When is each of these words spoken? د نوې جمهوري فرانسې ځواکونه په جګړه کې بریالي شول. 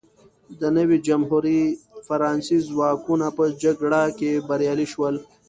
د 0.59 0.61
نوې 0.77 0.97
جمهوري 1.07 1.61
فرانسې 2.07 2.57
ځواکونه 2.69 3.27
په 3.37 3.43
جګړه 3.63 4.01
کې 4.17 4.31
بریالي 4.47 4.87
شول. 4.93 5.15